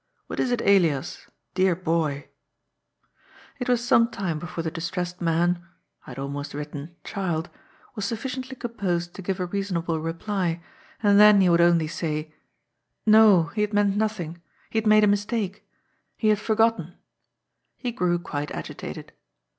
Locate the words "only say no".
11.61-13.51